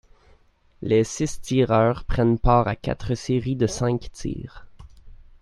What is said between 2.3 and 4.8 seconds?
part à quatre séries de cinq tirs.